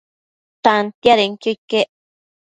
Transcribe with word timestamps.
Tantiadenquio 0.63 1.51
iquec 1.55 1.87